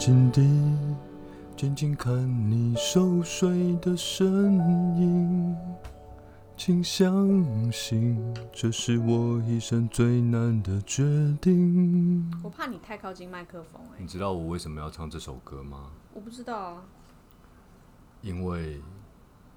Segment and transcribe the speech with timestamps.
[0.00, 0.40] 静地
[1.54, 2.10] 静静看
[2.50, 4.54] 你熟睡的身
[4.96, 5.54] 影，
[6.56, 8.18] 请相信
[8.50, 11.04] 这是我一生最难的决
[11.38, 12.32] 定。
[12.42, 15.90] 我怕你太靠近麦克风哎、你知道我为什么要唱这首歌吗？
[16.14, 16.82] 我不知道啊。
[18.22, 18.80] 因为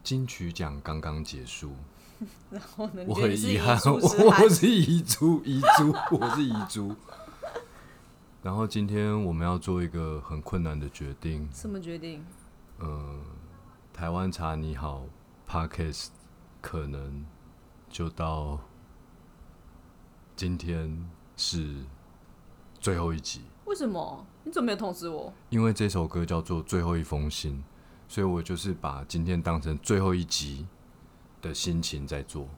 [0.03, 1.71] 金曲奖刚刚结束，
[2.51, 3.05] 然后呢？
[3.07, 3.97] 我很遗憾，我
[4.29, 6.93] 憾我是遗珠，遗珠，我是遗珠。
[8.43, 12.21] 然后今天我们要做一个很困难的决定，什么决定？
[12.77, 13.21] 呃，
[13.93, 15.05] 台湾茶你好
[15.47, 16.09] Podcast
[16.59, 17.25] 可能
[17.87, 18.59] 就到
[20.35, 21.85] 今天是
[22.81, 24.25] 最后一集，为什么？
[24.43, 25.31] 你怎么没有通知我？
[25.49, 27.55] 因为这首歌叫做《最后一封信》，
[28.13, 30.67] 所以我就是把今天当成最后一集
[31.41, 32.49] 的心情在做。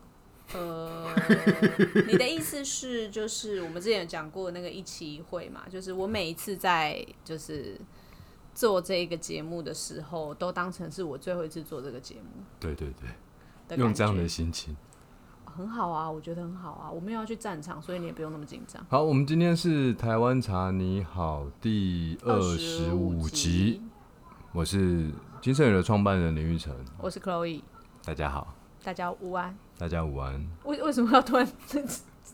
[0.54, 1.12] 呃，
[2.08, 7.80] 你的意思是，就是我们之前有讲过那个一期一会嘛，就是我每一次在就是
[8.54, 12.94] 做这个节目的时候，都当成是我最后一次做这个节目对对
[13.68, 14.76] 对，用这样的心情。
[15.46, 16.92] 很好啊，我觉得很好啊。
[16.92, 18.86] 我们又要去战场，所以你也不用那么紧张。
[18.90, 23.82] 好，我们今天是台湾茶你好第二十五集，
[24.52, 25.10] 我是
[25.42, 27.62] 金盛宇的创办人林玉成，我是 Chloe，
[28.04, 29.58] 大家好，大家午安。
[29.78, 30.46] 大家午安。
[30.64, 31.48] 为为什么要突然？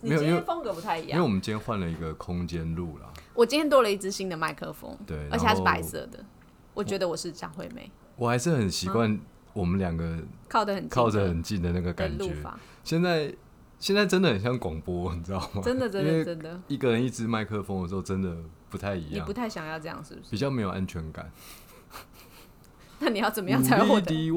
[0.04, 1.28] 你没有因为今天风格不太一样因为我。
[1.28, 6.26] 们今天换了一个空间录啦，我今天多了一支新的麦克风，对，而且它是白色的。
[6.74, 9.20] 我觉得我是张惠妹，我还是很习惯
[9.54, 10.18] 我们两个
[10.48, 12.34] 靠得很近的靠着很近的那个感觉。
[12.84, 13.32] 现在
[13.78, 15.62] 现在真的很像广播， 你知道吗？
[15.64, 18.36] 真的真的真的，一个人一支麦克风的时候，真的
[18.72, 20.32] 不太一样你不，太想要这样，是不是？
[20.32, 21.32] 比较没有安全感。
[23.00, 24.32] 那你要怎么样才会获有得？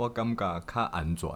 [0.00, 1.28] 我感觉较安全。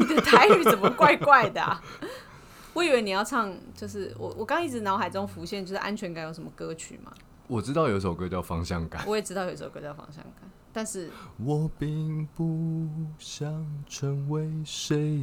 [0.00, 1.80] 你的台语怎么怪怪的、啊？
[2.74, 7.12] 我以为你要唱，就是我我刚一直脑海中浮现就是安全感有什么歌曲吗？
[7.46, 10.32] 我知道有一首歌叫《方向感》，我也知道有一首歌叫《方向感》，
[10.72, 11.10] 但是
[11.44, 12.88] 我并不
[13.20, 15.20] 想成为谁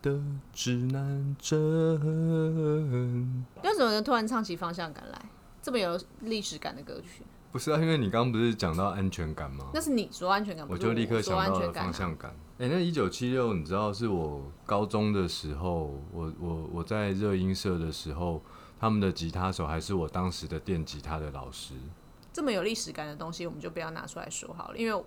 [0.00, 0.22] 的
[0.52, 1.58] 指南针。
[3.64, 5.20] 为什么能突然唱起《方向感》来？
[5.60, 9.70] 这么有历史感的歌曲，不是啊，因为你刚刚不是讲到安全感吗？
[9.74, 11.72] 那是你说安全感，我就立刻想到。
[11.72, 12.34] 方向感。
[12.58, 18.42] 哎、那一九七六，你知道是我高中的时候，我我我在热音社的时候，
[18.78, 21.74] 他们的吉他手还是我当时的电吉他的老师。
[22.32, 25.04] 这么有历史感的东西，我们就不要拿出来说好了，因为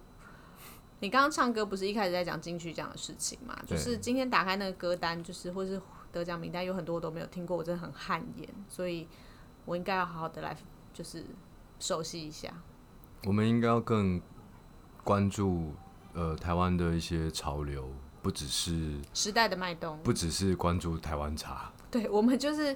[0.99, 3.57] 你刚刚唱歌不是一开始在讲金曲奖的事情嘛？
[3.67, 5.79] 就是今天打开那个歌单，就是或是
[6.11, 9.07] 得奖名单，有很多我都没有听过，我真的很汗颜，所以
[9.65, 10.57] 我应该要好好的来
[10.91, 11.25] 就是
[11.83, 12.49] 熟悉一下。
[13.25, 14.21] 我们应该要更
[15.03, 15.73] 关注
[16.13, 17.89] 呃台湾的一些潮流，
[18.21, 22.73] 不只是时代的脉动，不只是关注台湾茶，对我们就是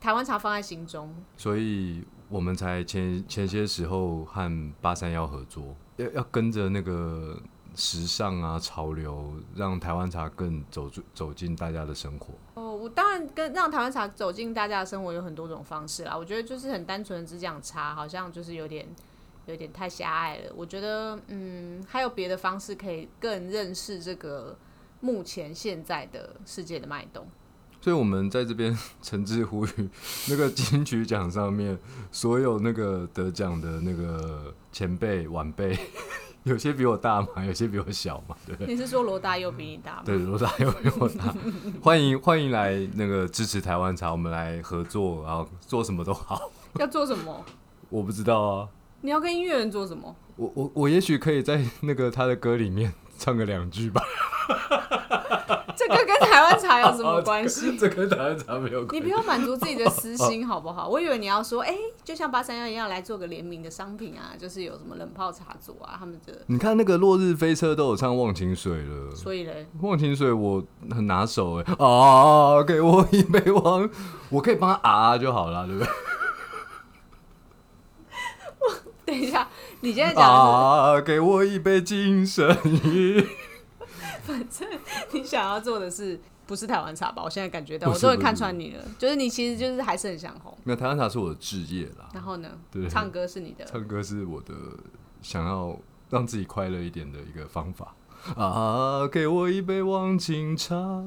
[0.00, 7.40] 台湾茶放在心中，所以我们才前前些时候和八三幺合作，要要跟着那个
[7.74, 12.34] 时尚啊潮流，让台湾茶更走出走进大家的生活。
[12.54, 16.16] 哦，我当然跟让台湾茶走进大家的生活有很多种方式啦。
[16.16, 18.86] 我觉得就是很单纯的只讲茶，好像就是有点
[19.46, 20.52] 有点太狭隘了。
[20.54, 24.56] 我觉得嗯，还有别的方式可以更认识这个
[25.00, 27.26] 目前现在的世界的脉动。
[27.80, 29.90] 所以，我们在这边诚挚呼吁，
[30.28, 31.76] 那个金曲奖上面
[32.12, 35.76] 所有那个得奖的那个前辈晚辈，
[36.44, 38.74] 有些比我大嘛，有些比我小嘛，对不对？
[38.74, 40.02] 你是说罗大佑比你大吗？
[40.04, 41.34] 对，罗大佑比我大，
[41.80, 46.50] 欢迎欢迎来那个支持台湾茶，我们来合作，然后做什么都好。
[46.80, 47.44] 要做什么？
[47.90, 48.68] 我不知道啊，
[49.02, 50.14] 你要跟音乐人做什么？
[50.36, 54.02] 我我我也许可以在那个他的歌里面唱个两句吧。
[55.76, 57.76] 这个跟台湾茶有什么关系？
[57.78, 58.96] 这跟台湾茶没有关系。
[58.96, 60.88] 你不要满足自己的私心好不好？
[60.88, 61.74] 我以为你要说，哎、
[62.04, 69.14] 就像八三幺一样来做个联名的商品啊，就是有什么冷泡茶组啊，他们的，你看那个落日飞车都有唱忘情水了。
[69.14, 73.88] 所以嘞，忘情水我很拿手哎啊，给我一杯忘，
[74.30, 75.92] 我可以帮他啊就好了，对不对？
[79.04, 79.48] 等一下，
[79.80, 83.26] 你现在讲啊，给我一杯精神饮。
[84.50, 84.66] 是
[85.12, 87.22] 你想要做的是不是台湾茶吧？
[87.22, 90.56] 我现在感觉到，我终于看穿你了，就是你其实就是还是很想红。
[90.64, 94.54] 没有，台湾茶是我的置业啦，然后呢，对唱歌是你的， 唱歌是我的
[95.22, 95.78] 想要
[96.10, 97.94] 让自己快乐一点的一个方法。
[98.36, 101.04] 啊，给我一杯忘情茶。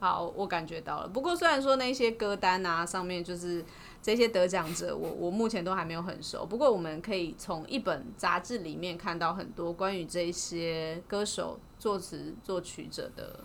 [0.00, 1.08] 好，我感觉到了。
[1.08, 3.64] 不过虽然说那些歌单啊上面就是
[4.02, 6.44] 这些得奖者，我我目前都还没有很熟。
[6.44, 13.44] 不过我们可以从一本杂志里面看到很多关于这些歌手、作词、作曲者的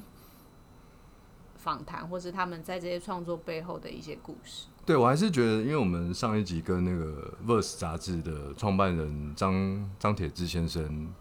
[1.55, 4.65] 访谈，或是他们在这些创作背后的一些故事。
[4.83, 11.13] 对我还是觉得，因为我们上一集跟那个《Verse》杂志的创办人张张铁志先生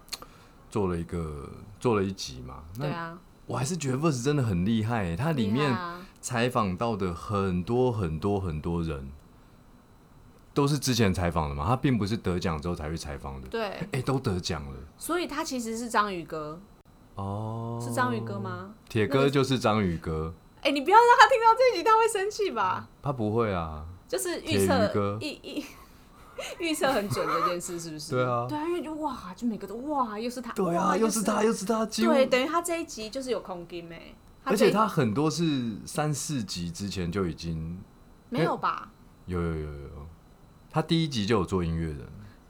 [0.71, 9.11] 做了一个做了一集嘛，那对啊，我还是觉得《Verse》真的很厉害，它里面啊采访到的很多很多很多人，
[10.57, 14.79] 都是之前采访的嘛，他并不是得奖之后才去采访的，对，哎、都得奖了。
[14.97, 16.59] 所以他其实是章鱼哥，
[17.15, 18.39] 哦，是章鱼哥？
[18.39, 18.73] 吗？
[18.89, 20.33] 铁哥就是章鱼哥，
[20.63, 22.89] 哎、你不要让他听到这一集，他会生气吧？
[23.03, 25.19] 他不会啊，就是预测哥。
[25.21, 25.65] 一一
[26.59, 28.13] 预测很准这件事，是不是？
[28.13, 28.47] 对啊。
[28.49, 34.15] 对啊，因为就哇，就每个都哇，又是他，对啊，哇又是他，又是他，几乎对，等于他这一集就是有空金哎，
[34.45, 37.79] 而且他很多是三四集之前就已经
[38.31, 38.89] 没有吧？
[39.27, 39.96] 有有有有有，
[40.77, 42.01] 他第一集就有做音乐人，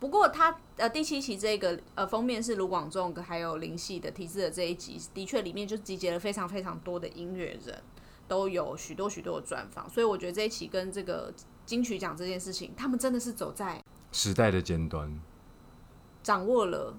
[0.00, 7.81] 不过他呃第七期这个呃封面是卢广仲还有林夕的题字的这一集，的确里面就集结了非常非常多的音乐人，
[8.26, 11.32] 都有许多许多的专访，所以我觉得这一期跟这个
[11.64, 13.81] 金曲奖这件事情，他们真的是走在
[14.11, 15.20] 时代的尖端，
[16.20, 16.96] 掌握了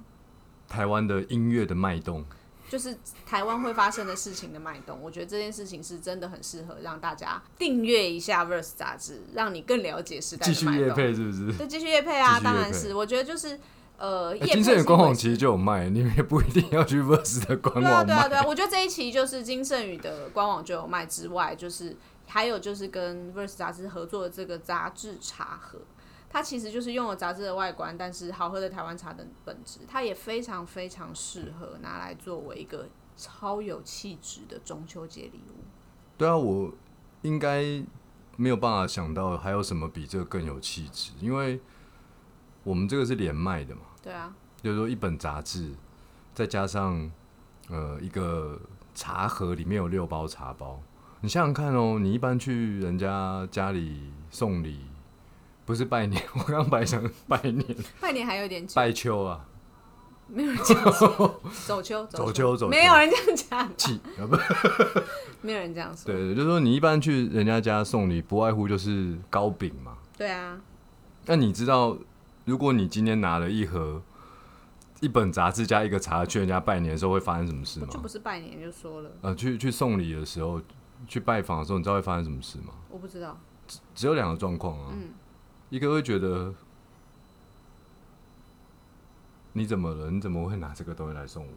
[0.70, 2.24] 台湾的音乐的脉动。
[2.70, 5.00] 就是台湾会发生的事情的脉动。
[5.02, 10.92] 我觉得这件事情是真的很适合让大家订阅一下《Verse》杂志，让你更了解时代继续夜。
[10.92, 11.54] 配是不是？
[11.58, 12.94] 对，继续夜配啊，当然是。
[12.94, 13.60] 我觉得就是
[13.98, 21.96] 呃，金盛宇官网其实就有卖，你们也不一定要去 Verse 的官网对啊，网对啊，对啊，我觉得这一期就是金盛宇的官网就有卖之外，就是
[22.28, 25.80] 还有就是跟 Verse 杂志合作的这个杂志茶盒，
[26.30, 35.64] 它其实就是用了杂志的外观，但是好喝的台湾茶的本质，它也非常非常适合拿来作为一个超有气质的中秋节礼物。
[36.18, 36.72] 对啊，我
[37.22, 37.64] 应该
[38.36, 41.60] 没有办法想到还有什么比这个更有气质，因为
[42.64, 45.74] 我们这个是连卖的嘛，对啊，就是说一本杂志，
[46.34, 47.10] 再加上
[47.70, 48.60] 呃一个
[48.94, 50.82] 茶盒，里面有六包茶包。
[51.22, 54.82] 你想想看哦，你一般去人家家里送礼，
[55.68, 57.66] 不是拜年， 我刚刚本来想拜年，
[58.00, 59.46] 拜年还有点久，拜秋啊，
[60.28, 62.56] 没有人这样说，走秋 走秋。
[62.56, 64.38] 走秋没有人这样讲，气啊不，
[65.46, 66.06] 没有人这样说。
[66.06, 69.98] 对，就是说你一般去人家家送礼，不外乎就是糕饼嘛。
[70.18, 70.58] 对啊，
[71.26, 71.98] 那你知道，
[72.46, 74.02] 如果你今天拿了一盒
[75.02, 77.88] 一本杂志加一个茶去人家拜年的时候，会发生什么事吗？
[77.92, 78.00] 就？
[78.00, 80.62] 不是拜年就说了，呃，去去送礼的时候，
[81.06, 82.74] 去拜访的时候，你知道会发生什么事吗？
[82.90, 83.38] 我不知道。
[83.94, 85.10] 只有两个状况啊，嗯
[85.70, 86.54] 一个会觉得
[89.54, 90.10] 你怎么了？
[90.10, 91.52] 你怎么会拿这个东西来送我？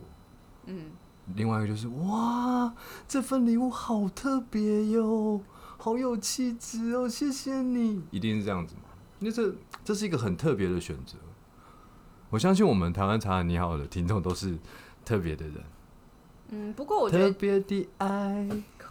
[0.66, 0.90] 嗯，
[1.34, 2.74] 另外一个就是哇，
[3.06, 5.40] 这份礼物好特别哟，
[5.78, 8.82] 好有气质哦，谢谢你，一定是这样子嘛？
[9.20, 9.54] 因为这
[9.84, 11.16] 这是一个很特别的选择。
[12.30, 14.56] 我相信我们台湾茶很你好的听众都是
[15.04, 15.64] 特别的人，
[16.48, 18.48] 嗯，不过我觉得特别的爱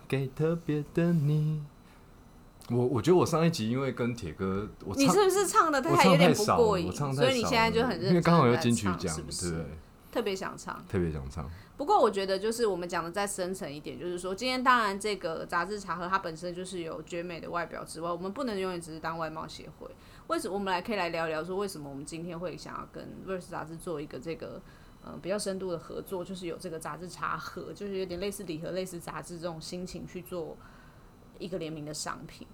[0.07, 1.61] 给特别的你。
[2.71, 9.51] 我我觉得我上一集因为跟铁哥，我你是不是唱的我唱太有点不过瘾，所以你现在就很认真，为刚好有金曲奖，是不是？
[9.51, 9.65] 对？
[10.11, 10.83] 特别想唱。
[10.89, 11.47] 特别想唱。
[11.77, 19.87] 不过我觉得就是我们讲的再深层一点，就是说今天当然这个杂志茶盒它本身就是有绝美的外表之外，我们不能永远只是当外貌协会。
[20.27, 24.61] 为什么我们来可以来聊聊说为什么我们今天会想要跟 Verse 杂志做一个这个
[25.03, 30.57] 呃比较深度的合作，就是有这个杂志茶盒，就是有点类似礼盒、类似杂志这种心情去做
[31.37, 32.47] 一个联名的商品。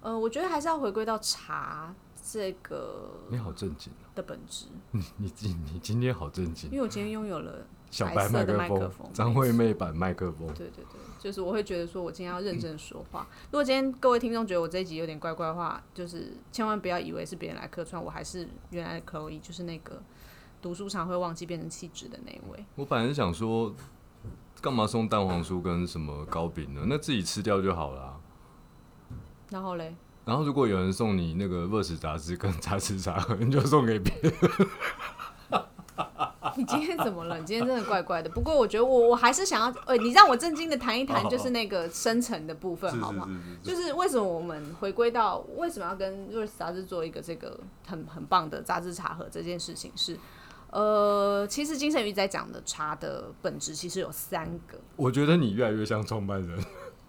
[0.00, 1.94] 呃，我觉得还是要回归到茶
[2.30, 4.04] 这个你好正经啊！
[4.14, 6.76] 的本质， 你你你你今天好正经因。
[6.76, 10.46] 为我今天拥有了小白白色的克麦克风，张惠妹版麦克风。
[10.48, 13.26] 对对对，就是我会觉得说，我今天要认真说话。
[13.46, 20.02] 如果今天各位听众觉得我这一集有点怪怪的话，就是千万不要以为是别人来客串，我还是原来的 Chloe，就是那个
[20.60, 22.62] 读书常会忘记变成气质的那一位。
[22.74, 23.74] 我本来是想说，
[24.60, 26.82] 干嘛送蛋黄酥跟什么糕饼呢？
[26.86, 28.20] 那自己吃掉就好了啊、
[29.50, 34.32] 然后嘞，然后如果有人送你那个 Verse 杂志跟杂志茶盒，你就送给别人。
[36.56, 37.38] 你今天怎么了？
[37.38, 38.28] 你今天真的怪怪的。
[38.28, 43.28] 不过我觉得我我还是想要，呃，你让我正经的谈一谈，就是那个深层的部分，好不好？
[43.62, 50.18] 是就是为什么我们回归到为什么要跟 Verse 杂志做一个这个很很棒的杂志茶盒这件事情是，
[50.70, 56.58] 呃，其实金圣宇在讲的茶的本质其实有三个，我觉得你越来越像创办人，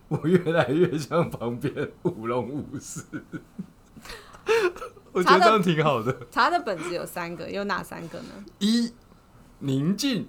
[0.10, 3.02] 我越来越像旁边舞龙舞狮。
[5.12, 6.28] 我觉得这样挺好的。
[6.30, 8.46] 茶的本质有三个，有哪三个呢？
[8.60, 8.94] 一
[9.60, 10.28] 宁静，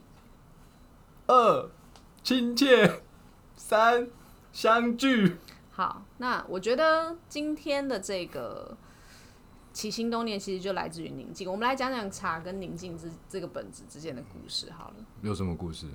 [1.27, 1.71] 二
[2.23, 3.03] 亲切，
[3.57, 4.09] 三
[4.53, 5.37] 相聚。
[5.71, 8.77] 好，那我觉得今天的这个
[9.73, 11.51] 起心动念其实就来自于宁静。
[11.51, 14.97] 我们来讲讲茶跟宁静之这个本质之间的故事好了。
[15.23, 15.87] 有什么故事？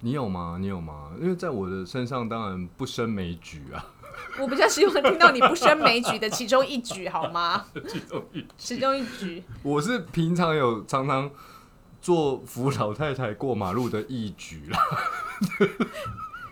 [0.00, 0.56] 你有吗？
[0.60, 1.10] 你有吗？
[1.20, 3.84] 因为在我的身上当然不胜枚举啊，
[4.38, 7.66] 我比较希望听到你不胜枚举的其中一举，好吗？
[7.88, 11.30] 其中一其中一举，我是平常有常常
[12.00, 14.78] 做扶老太太过马路的义举啦，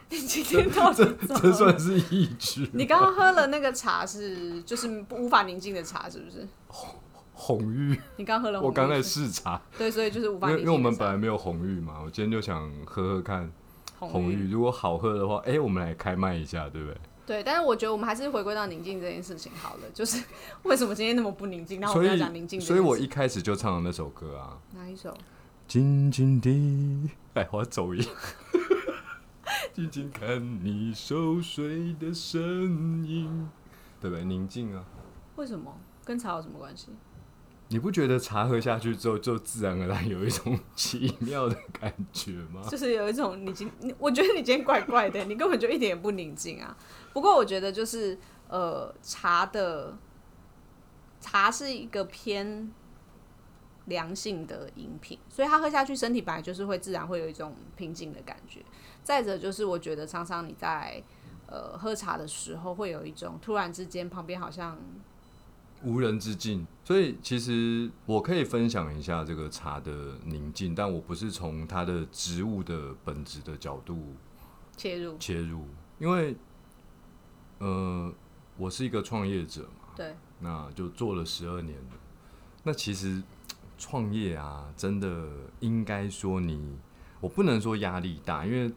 [0.08, 2.68] 你今天到底 怎么这算是义举。
[2.72, 6.46] 你刚刚喝了那个茶是就是无法宁静的茶，是不是？
[7.38, 10.72] 红玉，你刚喝了红玉，我刚在试茶，对，所以就是无因为法宁静的茶。
[10.72, 13.52] 因为我们本来没有红玉嘛，我今天就想喝喝看
[13.98, 16.98] 红玉，如果好喝的话，哎、我们来开麦一下，对不对？
[17.26, 19.80] 对，但是我觉得我们还是回归到宁静这件事情好了。
[19.92, 20.22] 就是
[20.64, 21.78] 为什么今天那么不宁静？
[21.80, 25.14] 然后我们要讲宁静所以我一开始就唱了那首歌啊，哪一首？
[25.68, 28.02] 静静地，哎，我要走音，
[29.74, 32.40] 静静看你熟睡的身
[33.04, 33.50] 影，
[34.00, 34.24] 对不对？
[34.24, 34.84] 宁静啊，
[35.34, 36.90] 为什么跟茶有什么关系？
[37.68, 42.62] 你不觉得茶喝下去之后，就自然而然有一种奇妙的感觉吗？
[42.70, 46.76] 就是有一种你今，我觉得你今天怪怪的，你根本就一点也不宁静啊。
[47.12, 48.16] 不过我觉得就是
[48.49, 49.96] 呃，茶的
[51.20, 52.70] 茶是一个偏
[53.87, 58.61] 良性的饮品，所以它喝下去，身体本来就是会自然会有一种平静的感觉。
[59.02, 61.02] 再者就是我觉得常常你在
[61.49, 64.78] 呃喝茶的时候，会有一种突然之间旁边好像
[65.82, 74.14] 无人之境，所以其实我可以分享一下这个茶的宁静，但我不是从它的植物的本质的角度
[74.76, 75.64] 切入，切入，
[75.98, 76.36] 因为
[77.58, 78.14] 呃，
[78.56, 81.96] 我是一个创业者嘛，对，那就做了十二年了。
[82.62, 83.20] 那其实
[83.76, 85.28] 创业啊，真的
[85.58, 86.78] 应该说你，
[87.20, 88.72] 我不能说压力大，因为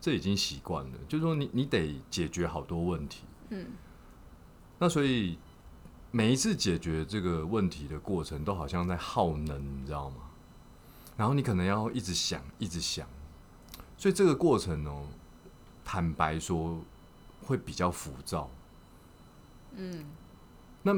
[0.00, 3.66] 这已经习惯了，就是说你你得解决好多问题，嗯，
[4.78, 5.36] 那所以
[6.14, 10.16] 每一次解决这个问题的过程，都好像在耗能，你知道吗？
[11.16, 13.08] 然后你可能要一直想，一直想，
[13.96, 15.06] 所以这个过程哦，
[15.82, 16.78] 坦白说
[17.42, 18.50] 会比较浮躁。
[19.74, 20.04] 嗯，
[20.82, 20.92] 那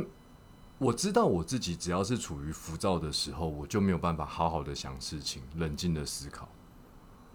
[0.79, 6.49] 我知道我自己只要是处于浮躁的时候，我就没有办法好好的想事情，冷静的思考。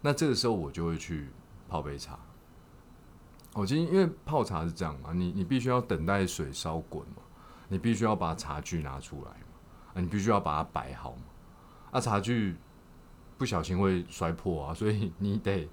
[0.02, 1.30] 那这个时候我就会去
[1.66, 2.18] 泡杯茶。
[3.54, 7.22] 我今天因为泡茶是这样嘛，你你必须要等待水烧滚嘛，
[7.70, 11.22] 你必须要把茶具拿出来嘛，啊，你必须要把它摆好嘛，
[11.92, 12.56] 啊，茶具
[13.38, 15.66] 不小心会摔破啊，所以你得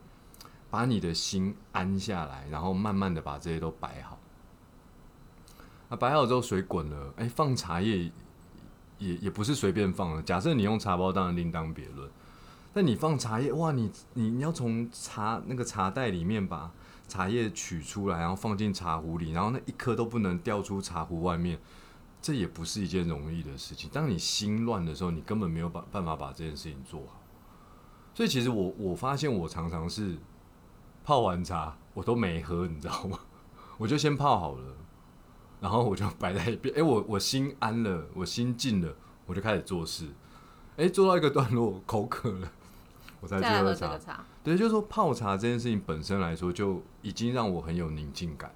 [0.69, 4.17] 把你的心安下来，然后慢慢的把这些都摆好。
[5.89, 8.11] 啊，摆好之后水滚了，哎、放茶叶
[8.99, 10.21] 也也不是随便放的。
[10.21, 12.09] 假设你用茶包，当然另当别论。
[12.73, 16.71] 但你放茶叶，哇，你你你要从茶那个茶袋里面把
[17.07, 21.57] 茶叶取出来，然后放进茶壶里，然后那一颗都不能掉出茶壶外面，
[22.27, 23.89] 这也不是一件容易的事情。
[23.93, 27.23] 当你心乱的时候，你根本没有办办法把这件事情做好。
[28.13, 30.17] 所以其实我我发现我常常是
[31.05, 33.17] 泡完茶我都没喝，你知道吗？
[33.77, 34.75] 我就先泡好了。
[35.61, 38.93] 然后我就摆在一边，哎、我我心安了，我心静了，
[39.25, 40.05] 我就开始做事。
[40.75, 42.51] 哎、做到一个段落，口渴了，
[43.21, 43.73] 我再去喝。
[43.73, 48.53] 茶，对，就是说泡茶这件事情本身来说，就已经让我很有宁静感。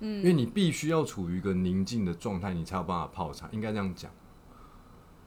[0.00, 4.10] 嗯，因为你必须要处于一个宁静的状态，你才有办法泡茶，应该这样讲。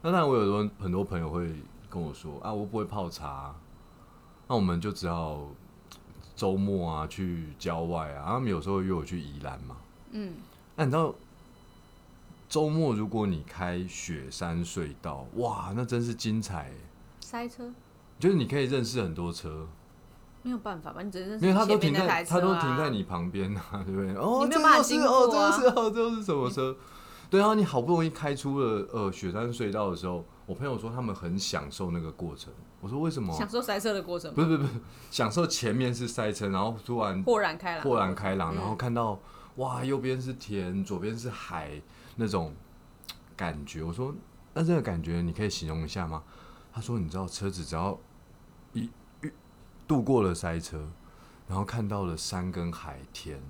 [0.02, 1.54] 那当然，我有很多很多朋友会
[1.90, 3.56] 跟我说啊，我不会泡茶，
[4.48, 5.48] 那我们就只好
[6.36, 9.78] 周末啊去郊外啊，他们有时候约我去宜兰嘛。
[10.12, 10.34] 嗯，
[10.76, 11.14] 那你知道，
[12.50, 16.72] 周末如果你开雪山隧道，哇，那真是精彩！
[17.20, 17.72] 塞车
[18.20, 19.68] 就是你可以认识很多车，
[20.44, 21.02] 没有办法吧？
[21.02, 24.14] 你只能因为他都停在前面那台车、啊、它都停在你旁边啊，对不对？
[24.16, 26.76] 哦，这有办法经就是哦，这就是哦，这就是什么车？
[27.30, 32.52] 对啊，你好不容易开出了呃雪山隧道的时候，我朋友说他们很享受那个过程。
[32.82, 33.34] 我说为什么？
[33.38, 34.74] 享受塞车的过程，不是不是不是，
[35.12, 39.18] 享受前面是塞车，然后突然豁然开朗，豁然开朗，嗯然后看到
[39.56, 41.82] 哇，右边是田，左边是海，
[42.16, 42.54] 那种
[43.38, 43.82] 感觉。
[43.84, 44.14] 我说，
[44.54, 46.24] 那这个感觉你可以形容一下吗？
[46.74, 47.98] 他说，你知道车子只要
[48.74, 48.90] 一一
[49.92, 50.90] 度过了塞车，
[51.50, 53.42] 然后看到了山跟海天，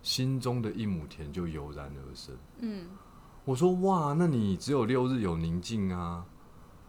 [0.00, 2.36] 心中的一亩田就油然而生。
[2.60, 2.86] 嗯，
[3.44, 6.24] 我说哇，那你只有六日有宁静啊，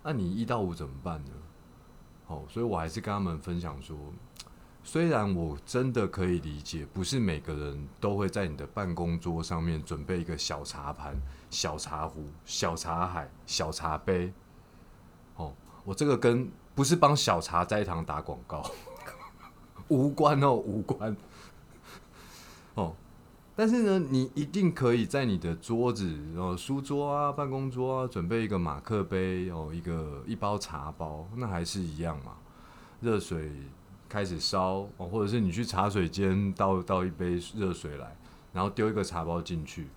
[0.04, 1.32] 那你一到五怎么办呢？
[2.28, 3.98] 哦，所以我还是跟他们分享说，
[4.84, 11.20] 虽然我真的可以理解，不是每个人都会在你的办公桌上面准备一个小茶盘、
[11.50, 14.32] 小茶壶、小茶海、小茶杯。
[15.38, 15.52] 哦，
[15.84, 18.64] 我这个跟不是帮小茶斋堂打广告，
[19.90, 21.16] 无关哦，无关。
[22.76, 22.96] 哦，
[23.56, 32.34] 但是呢，你一定可以在你的桌子、哦书桌啊、办公桌啊，准备一个马克杯哦，一个一包茶包，那还是一样嘛。
[33.02, 33.52] 热水
[34.10, 38.18] 开始烧，哦，或者是你去茶水间倒倒一杯热水来，
[38.52, 39.88] 然后丢一个茶包进去，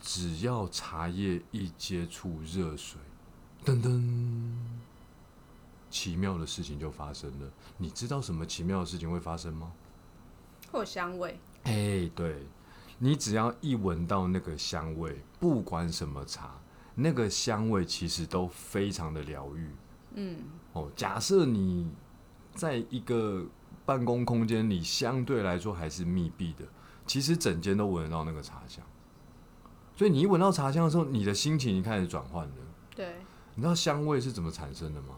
[0.00, 3.00] 只要茶叶一接触热水，
[3.64, 4.02] 噔噔，
[5.88, 7.48] 奇妙的事情就发生了。
[7.78, 9.72] 你知道什么奇妙的事情会发生吗？
[10.72, 12.44] 会有香味，哎，对，
[12.98, 16.60] 你只要一闻到那个香味，不管什么茶，
[16.96, 19.70] 那个香味其实都非常的疗愈。
[20.14, 20.38] 嗯，
[20.72, 21.88] 哦，假设你
[22.54, 23.46] 在一个
[23.86, 26.64] 办公空间里，相对来说还是密闭的，
[27.06, 28.84] 其实整间都闻得到那个茶香。
[29.94, 32.54] 所以你一闻到茶香的时候，你的心情已经开始转换了。
[33.52, 35.16] 对，你知道香味是怎么产生的吗？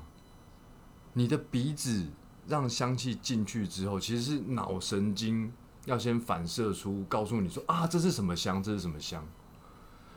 [1.12, 2.06] 你的鼻子
[2.48, 5.52] 让香气进去之后，其实是脑神经
[5.86, 9.24] 要先反射出，告诉你说啊，这是什么香，这是什么香。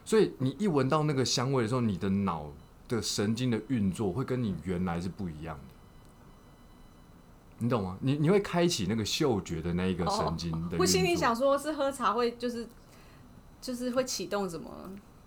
[0.04, 2.52] 所以你一闻到那个香味的时候，你的脑
[2.88, 5.64] 的神经的运作会跟你原来是不一样的。
[7.60, 7.98] 你懂吗？
[8.02, 10.78] 你你会开启那个嗅觉的那一个神经的。
[10.78, 12.68] 我心里想说，是喝茶会就是
[13.60, 14.70] 就是会启动什么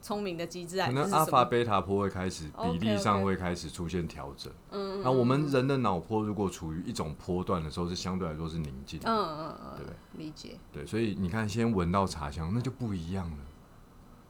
[0.01, 0.87] 聪明的机制啊？
[0.87, 1.11] 可能？
[1.11, 4.53] 阿法贝塔波会开始比例上会开始出现调整。
[4.71, 9.95] 嗯那我们人的脑波如果处于一种波段的时候，是相对来说是宁静的，嗯嗯嗯对不对？
[9.95, 10.59] 嗯，理解。
[10.73, 13.37] 对，所以你看，先闻到茶香，那就不一样了，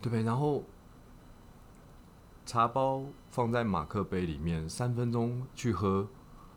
[0.00, 0.22] 对不对？
[0.22, 0.62] 然后
[2.46, 6.06] 茶包放在马克杯里面，三分钟去喝，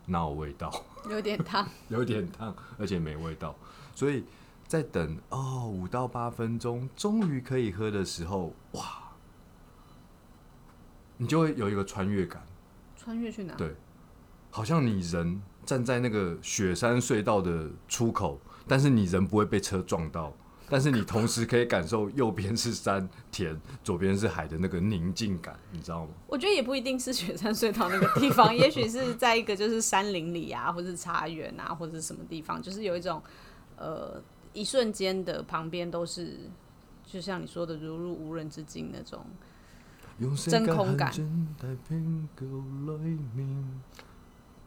[0.07, 0.71] 哪有味道？
[1.09, 3.55] 有点烫， 有点烫，而且没味道。
[3.95, 4.23] 所以
[4.67, 9.02] 在等哦五到八分钟，终于可以喝的时候，哇，
[11.17, 12.43] 你就会有一个穿越感。
[12.95, 13.53] 穿越去哪？
[13.55, 13.75] 对
[14.49, 20.31] 好像你人站在那个雪山隧道的出口，但是你人不会被车撞到，
[20.69, 26.11] 但是你同时可以感受右边是山田，左边是海的那个宁静感，你知道吗？
[26.27, 33.21] 我觉得也不一定是雪山隧道那个地方， 也许是在一个就是山林里啊，或者是茶园啊，或者是什么地方，就是有一种
[33.75, 34.21] 呃
[34.53, 36.37] 一瞬间的旁边都是，
[37.05, 39.25] 就像你说的如入无人之境那种。
[40.49, 41.11] 真空感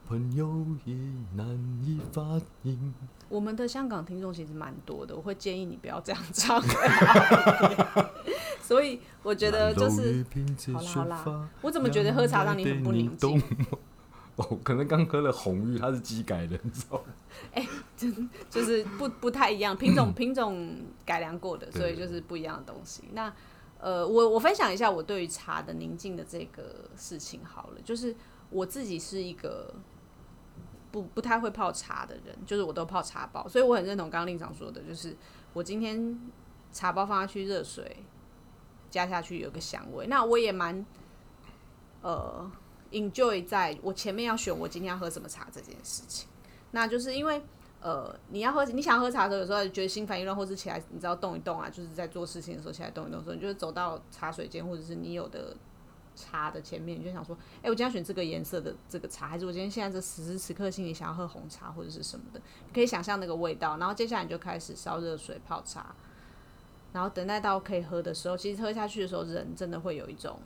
[0.07, 0.95] 朋友已
[1.35, 1.45] 难
[1.83, 2.93] 以發現。
[3.27, 6.61] 我们的香港听众其实蛮多的，我会建议你不要这样唱。
[8.63, 10.25] 所以我觉得就是，
[10.73, 13.41] 好啦好啦我怎么觉得喝茶让你很不宁静？
[14.37, 17.03] 哦，可能刚喝了红玉，它是机改的，你知道
[17.55, 17.63] 嗎？
[18.49, 23.03] 就是不不太一样，品种品种改良过的，所以就是不一样的东西。
[23.13, 23.33] 那
[23.79, 28.15] 呃，我我分享一下我对于茶的宁静的这个事情好了，就是
[28.49, 29.73] 我自己是一个
[30.91, 35.15] 不不太会泡茶的人，就是我都泡茶包，所以我很认同刚刚令长说的，就是
[35.53, 36.19] 我今天
[36.71, 38.03] 茶包放下去，热水
[38.89, 40.85] 加下去有个香味，那我也蛮
[42.01, 42.51] 呃
[42.91, 46.27] enjoy 在我前面要选我今天要喝什么茶这件事情，
[46.71, 47.41] 那就是因为。
[47.79, 55.55] 呃，你要喝，你想喝茶的时候，有时候觉得心烦意乱，或是起来，你知道动一动啊，就是在做事情的时候起来动一动的时候，你就會走到茶水间，或者是你有的
[56.15, 65.95] 茶的前面，你就想说，哎、我今天选这个颜色的这个茶，还是我今天现在这此时此刻心里想要喝红茶或者是什么的，你可以想象那个味道，然后接下来你就开始烧热水泡茶，
[66.93, 70.39] 然后等待到可以喝的时候，其实喝下去的时候，人真的会有一种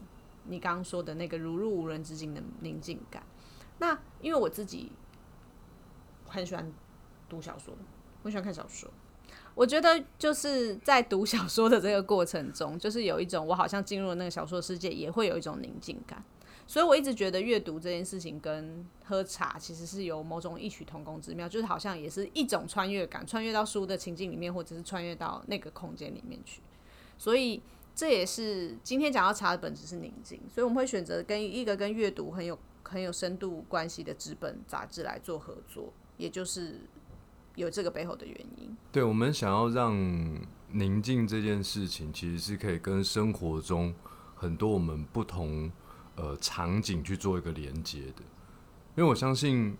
[0.47, 3.23] 你刚刚说的那个如入无人之境的宁静感。
[3.79, 4.91] 那因为我自己
[6.27, 6.71] 很喜欢。
[7.31, 7.73] 读小说，
[8.23, 8.91] 我喜欢看小说。
[9.55, 16.21] 我觉得就是在读小说的这个过程中，就是有一种我好像进入了那个小说世界，也会有一种宁静感。
[16.67, 26.61] 所以我一直觉得阅读这件事情跟喝茶其实是有某种异曲同工之妙，就是好像也是一种穿越感，穿越到书的情境里面，或者是穿越到那个空间里面去。
[27.17, 27.61] 所以
[27.95, 36.79] 这也是今天讲到茶的本质是宁静，所以我们会选择跟一个跟阅读很有很有深度关系的纸本杂志来做合作，也就是。
[37.55, 38.75] 有这个背后的原因。
[38.91, 39.93] 对，我们想要让
[40.71, 43.93] 宁静这件事情，其实是可以跟生活中
[44.35, 45.69] 很多我们不同
[46.15, 48.23] 呃场景去做一个连接的。
[48.95, 49.77] 因为我相信，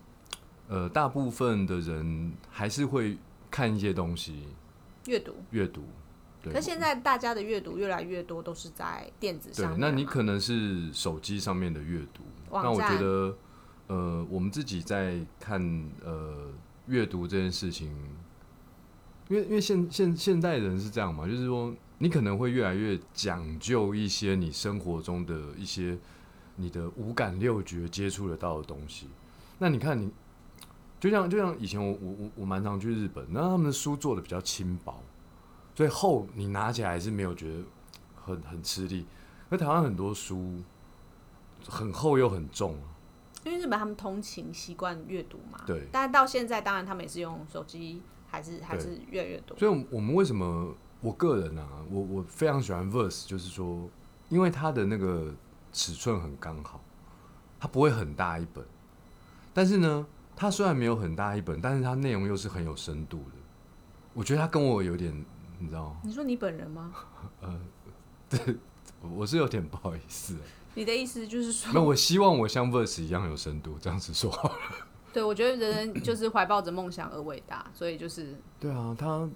[0.68, 3.16] 呃，大部分的人还是会
[3.50, 4.48] 看一些东西，
[5.06, 5.82] 閱讀，閱讀。
[6.42, 6.52] 對。
[6.52, 12.22] 可现在大家的阅读越来越多都是在电子上那你可能是手机上面的阅读。
[12.50, 13.36] 那我觉得，
[13.86, 15.60] 呃，我们自己在看，
[16.04, 16.52] 呃。
[16.86, 17.88] 阅读这件事情，
[19.28, 25.96] 因为因为现现现代人是这样嘛，就是说你可能会越来越讲究一些你生活中的一些
[26.56, 29.08] 你的五感六觉接触得到的东西。
[29.58, 30.10] 那你看你，
[30.98, 35.02] 就像就像以前我我我我蛮常去日本，那他们的书做的比较轻薄，
[35.76, 37.62] 所以厚你拿起来还是没有觉得
[38.16, 39.06] 很很吃力。
[39.48, 40.60] 那台湾很多书
[41.68, 42.76] 很厚又很重。
[43.44, 49.58] 因为日本他们通勤习惯阅读嘛，对但是到现在当然他们也是用手机，还是还是越来越多。
[49.58, 53.88] 所以我们为什么我个人啊，我我非常喜欢 Verse，就是说，
[54.28, 55.34] 因为它的那个
[55.72, 56.80] 尺寸很刚好，
[57.58, 58.64] 它不会很大一本，
[59.52, 63.36] 但是呢，它虽然没有很大一本，但是它内容又是很有深度的。
[64.14, 65.12] 我觉得它跟我有点，
[65.58, 66.94] 你知道，你说你本人吗？
[67.42, 67.60] 呃，
[68.28, 68.56] 对
[69.00, 70.36] 我是有点不好意思。
[70.74, 74.56] 你的意思就是说那，我希望我像 Verse 一样有深度，这样子说好了。
[75.12, 79.28] 对我觉得人人就是怀抱着梦想而伟大，所以就是对啊，它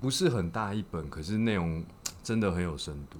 [0.00, 1.84] 不是很大一本，可是内容
[2.22, 3.18] 真的很有深度。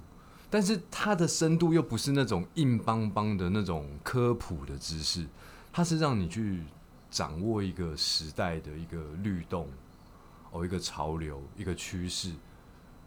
[0.49, 5.25] 但是它的深度又不是那种硬邦邦的那种科普的知识，
[5.71, 6.63] 它是让你去
[7.09, 9.67] 掌握一个时代的一个律动，
[10.51, 12.31] 哦，一个潮流，一个趋势，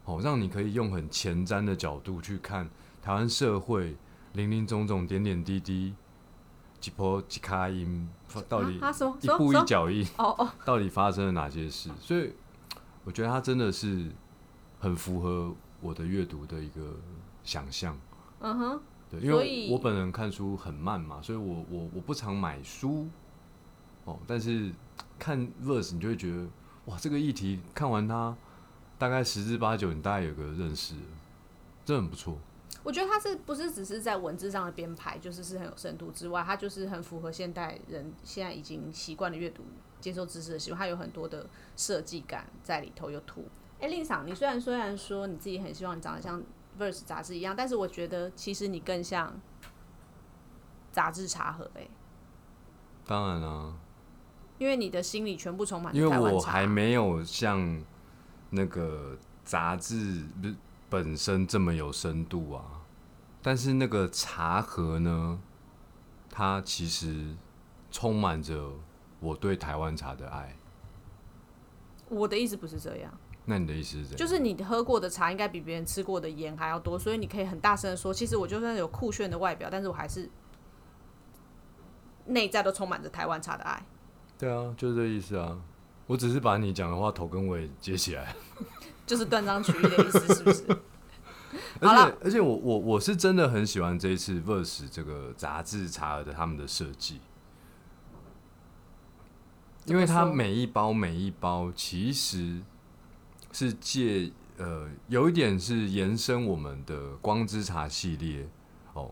[0.05, 2.71] 哦，让你可以用很前瞻的角度去看
[3.03, 3.97] 台湾社会
[4.35, 5.95] 林林总总、点点滴滴、
[6.81, 8.09] 几波几卡音，
[8.49, 8.75] 到底
[9.21, 10.05] 一步一脚印。
[10.19, 12.33] 哦哦，到底发生了哪些事，所以
[13.05, 14.11] 我觉得它真的是
[14.81, 16.97] 很符合我的阅读的一个
[17.45, 17.97] 想象。
[18.41, 23.09] 嗯哼，对，因为我本人看书很慢嘛，所以我我我不常买书
[24.05, 24.73] 哦，但是
[25.17, 26.45] 看 verse 你就会觉得
[26.87, 28.37] 哇，这个议题看完它
[28.99, 30.95] 大概十之八九，你大概有个认识
[31.85, 32.37] 真的很不错。
[32.85, 39.65] 我觉得它是不是只是在文字上的编排，就是是很有深度之外，它就是很符合现代人现在已经习惯的阅读、
[40.01, 43.47] 接受知识的习惯，它有很多的设计感在里头有图。
[43.81, 46.41] 哎，令赏，你虽然虽然说你自己很希望你长得像
[46.79, 49.35] Verse 杂志一样，但是我觉得其实你更像
[50.93, 51.89] 杂志茶盒哎、
[53.07, 53.73] 当然啦、
[54.59, 56.19] 因为你的心里全部充满因为。
[56.19, 57.83] 我还没有像
[58.51, 60.55] 那个杂志不是
[60.95, 62.63] 本身这么有深度啊，
[63.43, 65.41] 但是那个茶盒呢，
[66.31, 67.35] 它其实
[67.91, 68.71] 充满着
[69.19, 70.57] 我对台湾茶的爱。
[72.09, 73.13] 我的意思不是这样，
[73.45, 74.17] 那你的意思是怎样？
[74.17, 80.31] 就是你喝过的茶应该比别人吃过的盐还要多，所以你可以很大声的说，其实我就算有酷炫的外表，但是我还是
[82.27, 83.85] 内在都充满着台湾茶的爱。
[84.39, 85.59] 对啊，就是这意思啊。
[86.07, 88.35] 我只是把你讲的话头跟尾接起来，
[89.07, 90.65] 就是断章取义的意思，是不是？
[91.81, 97.21] 而且而且我我我是真的很喜欢这一次 Verse 这个杂志茶的他们的设计，
[99.85, 102.61] 因为它每一包每一包其实
[103.53, 108.49] 是借呃有一点是延伸我们的光之茶系列
[108.95, 109.11] 哦，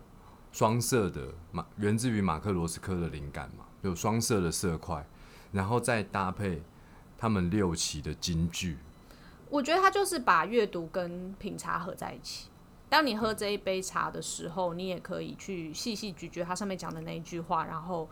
[0.52, 5.06] 双色的马源自于马克罗斯科的灵感嘛，有双色的色块，
[5.52, 6.62] 然后再搭配
[7.22, 8.76] 他们六期的金句，
[9.48, 12.48] 我觉得他就是把阅读跟品茶合在一起。
[12.88, 18.10] 当你喝这一杯茶的时候，你也可以去细细咀嚼它上面讲的那一句话，然后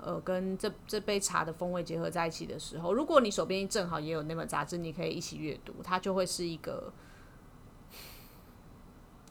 [0.00, 6.92] 呃跟这这杯茶的风味结合在一起的时候，如果你手边正好也有那本杂志，你可以一起阅读，它就会是一个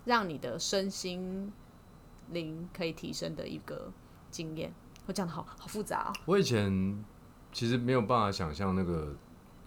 [0.06, 1.52] 让你的身心
[2.30, 3.92] 灵可以提升的一个
[4.32, 4.74] 经验。
[5.06, 6.14] 我讲的好好复杂哦。
[6.26, 7.04] 我以前
[7.52, 9.16] 其实没有办法想象那个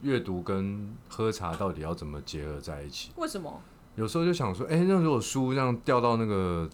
[0.02, 3.12] 阅读跟喝茶到底要怎么结合在一起。
[3.16, 3.60] 为什么？
[3.96, 6.68] 有时候就想说，哎、那如果书这样掉到那个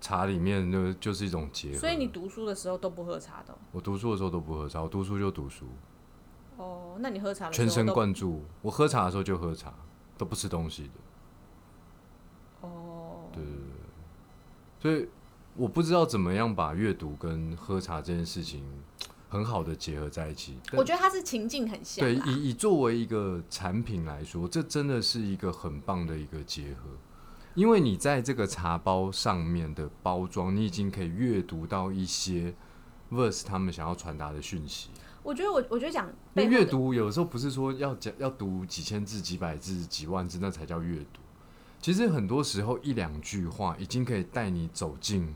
[0.00, 1.78] 茶里面，那个就是一种结合。
[1.78, 5.66] 所以你读书的时候都不喝茶的哦我读书的时候都不喝茶，我读书就读书，
[6.56, 6.96] 哦？
[6.98, 8.42] 那你喝茶全神贯注。
[8.62, 9.72] 我喝茶的时候就喝茶，
[10.16, 10.90] 都不吃东西的。
[12.62, 13.60] 哦，对对对，
[14.80, 15.08] 所以
[15.54, 18.64] 我不知道怎么样把阅读跟喝茶这件事情
[19.32, 20.58] 很好的结合在一起。
[20.72, 26.90] 我觉得它是情境很像对，以以作为一个产品来说，这真的是一个很棒的一个结合，
[27.54, 32.54] 因为你在这个茶包上面的包装，你已经可以阅读到一些
[33.10, 34.90] Verse 他们想要传达的讯息。
[35.22, 41.20] 我觉得我我觉得讲因背后的为阅读有时候不是说要讲要读几千字、几百字、几万字那才叫阅读，
[41.80, 45.34] 其实很多时候一两句话已经可以带你走进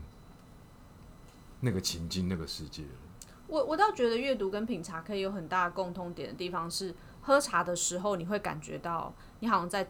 [1.59, 3.06] 那个情境、那个世界了。
[3.47, 9.89] 我我倒觉得阅读跟品茶可以有很大的共通点的地方是，喝茶的时候你会感觉到你好像在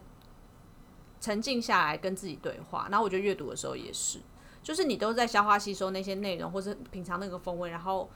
[1.20, 4.20] 沉静下来跟自己对话，然后我觉得阅读的时候也是，
[4.62, 8.08] 就是你都在消化吸收那些内容，或是品尝那个风味，然后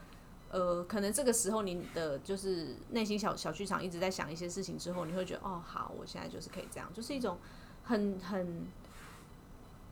[0.49, 7.37] 呃，可能这个时候你的就是内心小小剧场一直在想一些事情之后，你会觉得哦，好，我现在就是可以这样，就是一种
[7.83, 8.65] 很很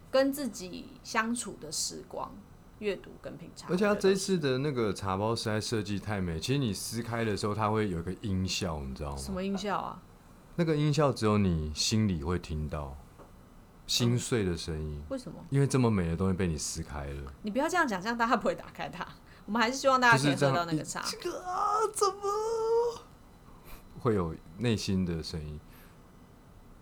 [0.10, 2.32] 跟自己相处的时光。
[2.82, 9.18] 阅读跟品茶，而且它这次的那个茶包实在设计太美，其实你撕开的时候，它会有一个音效，你知道吗？
[9.18, 10.02] 什么音效啊？
[10.56, 12.98] 那个音效只有你心里会听到，
[13.86, 15.00] 心碎的声音。
[15.10, 15.38] 为什么？
[15.52, 19.08] 因为这么美的东西被你撕开了，你不要这样讲，这样大家不会打开它。
[19.46, 21.04] 我们还是希望大家可以喝就是这样到那个茶。
[21.08, 23.02] 这个啊，怎么
[24.00, 25.60] 会有内心的声音，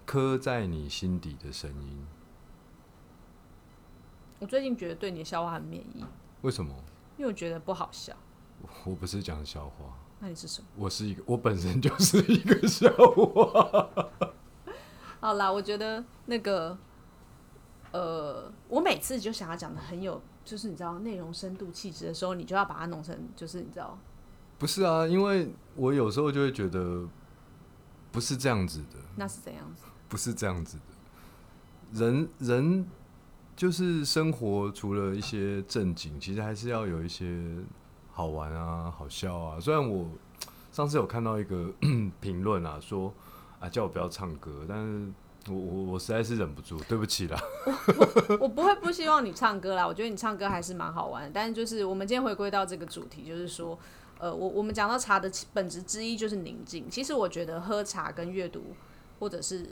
[0.06, 2.06] 刻在你心底的声音？
[4.39, 6.04] 我最近觉得对你的笑话很免疫，
[6.41, 6.73] 为什么？
[7.17, 8.15] 因为我觉得不好笑。
[8.86, 10.67] 我不是讲笑话，那你是什么？
[10.75, 14.10] 我是一个，我本身就是一个笑话。
[15.19, 16.78] 好啦，我觉得那个，
[17.91, 23.97] 呃，我每次就想要讲的很有，就是你知道内容深度气质的时候，你就要把它弄成，就是你知道，
[24.58, 27.06] 不是啊，因为我有时候就会觉得
[28.12, 29.84] 不是这样子的，那是怎样子？
[30.08, 30.84] 不是这样子的。
[31.91, 32.88] 人人
[33.60, 37.38] 就是生活，除了一些正经，其实还是要有一些
[38.10, 39.60] 好玩啊、好笑啊。
[39.60, 40.08] 虽然我
[40.72, 41.69] 上次有看到一个
[42.22, 43.13] 评论啊，说
[43.60, 45.12] 啊叫我不要唱歌，但是
[45.52, 47.38] 我我我实在是忍不住，对不起啦。
[48.39, 51.32] 我不会不希望你唱歌啦，我觉得你唱歌还是蛮好玩的。
[51.34, 53.78] 但是就是我们今天回归到这个主题，就是说，
[54.19, 56.89] 呃，我我们讲到茶的本质之一就是宁静。
[56.89, 58.67] 其实我觉得喝茶跟阅读，
[59.19, 59.67] 或者是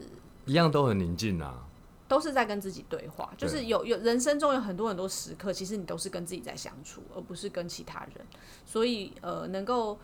[0.46, 1.64] 一样都很宁静啊。
[2.08, 8.26] 都是在跟自己对话，就是有有人生中有很多很多时刻，其实你都是跟自己在相处，而不是跟其他人。
[8.66, 10.00] 所以呃，能够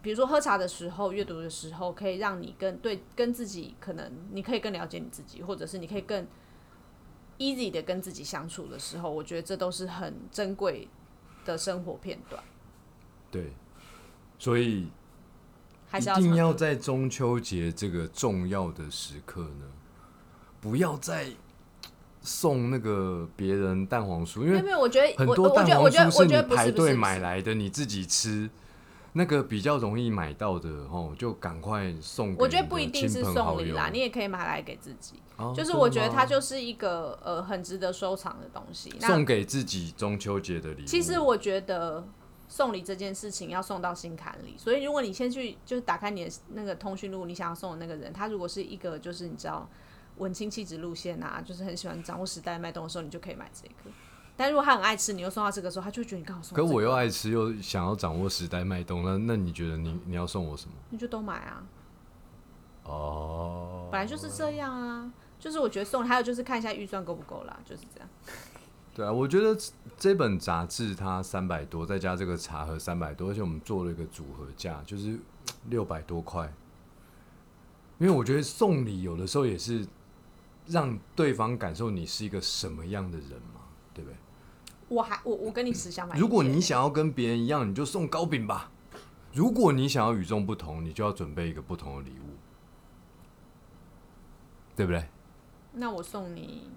[0.00, 6.26] 比如说喝茶的时候、阅读的时候，可以让你跟对跟自己，可能你可以更了解你自己，或者是你可以更
[7.38, 10.88] easy 的跟自己相处的时候，我觉得这都是很珍贵
[11.44, 12.42] 的生活片段。
[13.30, 13.52] 对，
[14.38, 14.88] 所以
[15.88, 19.72] 还一定是要唱歌要在中秋节这个重要的时刻呢，
[20.64, 21.26] 不要再
[22.22, 28.48] 送那个别人蛋黄酥，因为没有，我觉得很多蛋黄觉得我觉得酥是你我觉得排队买来的，你自己吃。
[29.16, 35.16] 那个比较容易买到的哦，就赶快送给我觉得不一定是送礼啦，你也可以买来给自己。
[35.36, 38.92] 哦就是我觉得它就是一个呃很值得收藏的东西。
[39.00, 40.86] 那送给自己中秋节的礼物。
[40.86, 42.04] 其实我觉得
[42.48, 49.68] 送礼这件事情要送到心坎里，所以如果你先去就是打开你的那个通讯录，你想要送的那个人，他如果是一个就是你知道
[50.16, 53.90] 文青气质路线啊，就是很喜欢掌握时代脉动的时候，你就可以买这个。
[54.36, 56.68] 但如果他很爱吃，你又送到这个时候，他就会觉得你刚好送、这个。
[56.68, 60.74] 可我又爱吃，又想要掌握时代脉动，那那你觉得你你要送我什么？
[60.90, 61.66] 你就都买啊，
[62.84, 65.12] 哦，本来就是这样啊。
[65.38, 68.08] 就是我觉得送，还有就是看一下预算够不够啦，就是这样。
[68.94, 69.54] 对啊，我觉得
[69.98, 75.18] 这本杂志它三百多，再加这个茶盒三百多，而且我们做了一个组合价，就是
[75.68, 76.50] 六百多块。
[77.98, 79.86] 因为我觉得送礼有的时候也是
[80.66, 83.60] 让对方感受你是一个什么样的人嘛，
[83.92, 84.16] 对不对？
[84.88, 86.18] 我还我我跟你持相反。
[86.18, 88.70] 如果你想要跟别人一样，你就送糕饼吧；
[89.32, 92.36] 如果你想要与众不同，你就要准备一个不同的礼物，
[94.76, 95.08] 对不对？
[95.72, 96.70] 那我送你，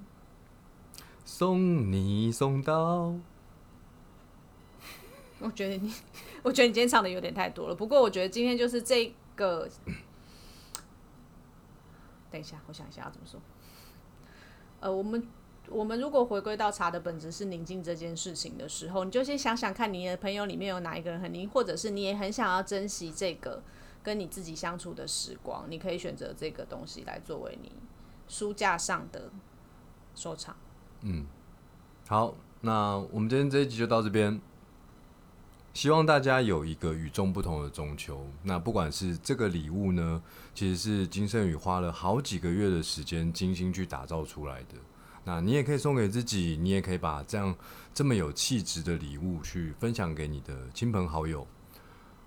[1.23, 3.13] 送你送到
[5.39, 5.93] 我觉得你，
[6.41, 7.75] 我觉得你今天唱的有点太多了。
[7.75, 9.69] 不过我觉得今天就是这个，
[12.31, 13.39] 等一下，我想一下要怎么说。
[14.79, 15.27] 呃，我们
[15.69, 23.61] 我们如果回归到茶的本质是宁静这件事情的时候，你就先想想看，你的朋友里面有哪一个人很宁，或者是你也很想要珍惜这个
[24.03, 27.71] 跟你自己相处的时光，你可以选择这个东西来作为你
[28.27, 29.31] 书架上的
[30.15, 30.55] 收藏。
[31.01, 31.25] 嗯
[32.07, 34.39] 好，那我们今天这一集就到这边。
[35.77, 38.27] 希望大家有一个与众不同的中秋。
[38.41, 40.19] 那不管是这个礼物呢，
[40.55, 44.69] 其实是金圣宇花了好几个月的时间精心去打造出来的。
[45.23, 47.55] 那你也可以送给自己，你也可以把这样
[47.93, 51.45] 这么有气质的礼物去分享给你的亲朋好友。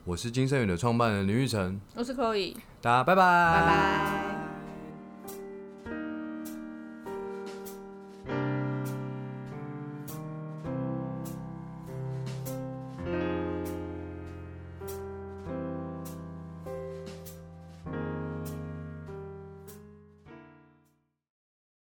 [0.05, 4.39] 我是金圣宇的创办人林玉成，我是 Chloe，大家拜拜，拜拜。